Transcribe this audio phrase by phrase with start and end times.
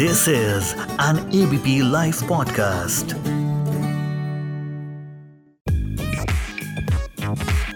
[0.00, 3.10] This is an ABP Life podcast.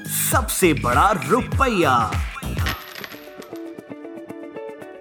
[0.08, 2.10] सबसे बड़ा रुपया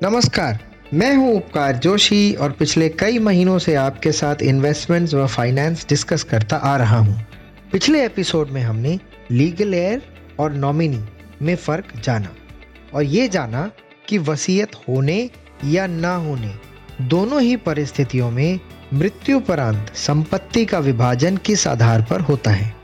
[0.03, 0.59] नमस्कार,
[0.93, 6.23] मैं हूँ उपकार जोशी और पिछले कई महीनों से आपके साथ इन्वेस्टमेंट्स व फाइनेंस डिस्कस
[6.23, 7.25] करता आ रहा हूँ।
[7.71, 8.99] पिछले एपिसोड में हमने
[9.31, 10.01] लीगल एयर
[10.39, 11.03] और नॉमिनी
[11.41, 12.35] में फ़र्क जाना
[12.93, 13.71] और ये जाना
[14.07, 15.29] कि वसीयत होने
[15.65, 18.59] या ना होने दोनों ही परिस्थितियों में
[18.93, 22.75] मृत्युपरांत संपत्ति का विभाजन किस आधार पर होता है?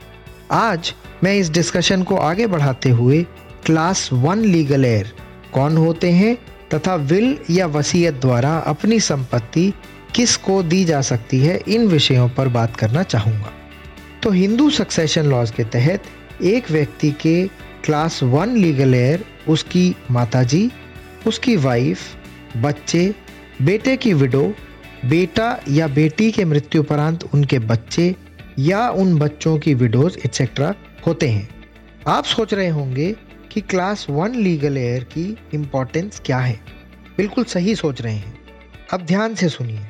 [0.52, 3.22] आज मैं इस डिस्कशन को आगे बढ़ाते हुए
[3.66, 5.12] क्लास वन लीगल एयर
[5.52, 6.36] कौन होते हैं
[6.74, 9.72] तथा विल या वसीयत द्वारा अपनी संपत्ति
[10.14, 13.52] किस को दी जा सकती है इन विषयों पर बात करना चाहूँगा।
[14.22, 16.02] तो हिंदू सक्सेशन लॉज के तहत
[16.42, 17.46] एक व्यक्ति के
[17.84, 20.70] क्लास वन लीगल एयर उसकी माताजी,
[21.26, 22.00] उसकी वाइफ
[22.56, 23.14] बच्चे
[23.62, 24.54] बेटे की विडो,
[25.04, 28.14] बेटा या बेटी के मृत्युपरांत उनके बच्चे
[28.58, 30.74] या उन बच्चों की विडोज एक्सेट्रा
[31.06, 31.48] होते हैं।
[32.06, 33.16] आप सोच रहे होंगे
[33.52, 36.60] कि क्लास वन लीगल एयर की इम्पोर्टेंस क्या है।
[37.16, 38.38] बिल्कुल सही सोच रहे हैं।
[38.92, 39.80] अब ध्यान से सुनिए।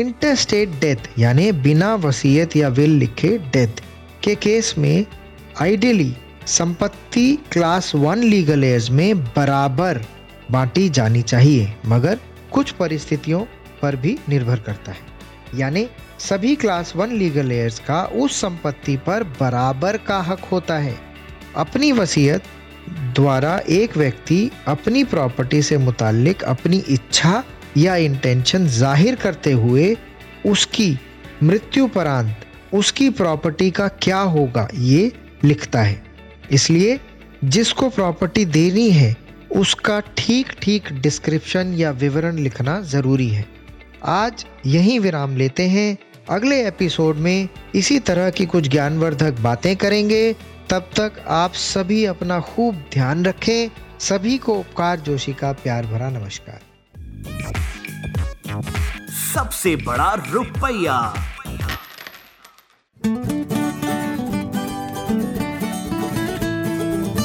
[0.00, 3.82] इंटरस्टेट डेथ यानी बिना वसीयत या विल लिखे डेथ
[4.22, 5.06] के केस में
[5.60, 10.00] आइडियली संपत्ति क्लास वन लीगल एयर्स में बराबर
[10.50, 12.18] बांटी जानी चाहिए। मगर
[12.52, 13.40] कुछ परिस्थितियों
[13.82, 15.08] पर भी निर्भर करता है।
[15.54, 15.86] यानी
[16.20, 20.94] सभी क्लास वन लीगल लेयर्स का उस संपत्ति पर बराबर का हक होता है।
[21.56, 22.42] अपनी वसीयत
[23.14, 27.42] द्वारा एक व्यक्ति अपनी प्रॉपर्टी से मुतालिक अपनी इच्छा
[27.76, 29.96] या इंटेंशन ज़ाहिर करते हुए
[30.46, 30.96] उसकी
[31.42, 35.10] मृत्यु परांत उसकी प्रॉपर्टी का क्या होगा ये
[35.44, 36.02] लिखता है।
[36.52, 36.98] इसलिए
[37.44, 39.16] जिसको प्रॉपर्टी देनी है
[39.56, 43.48] उसका ठीक ठीक डिस्क्रिप्शन या विवरण लिखना ज़रूरी है।
[44.04, 45.98] आज यही विराम लेते हैं।
[46.30, 50.36] अगले एपिसोड में इसी तरह की कुछ ज्ञानवर्धक बातें करेंगे।
[50.70, 53.70] तब तक आप सभी अपना खूब ध्यान रखें।
[54.00, 56.60] सभी को उपकार जोशी का प्यार भरा नमस्कार।
[59.34, 61.14] सबसे बड़ा रुपया।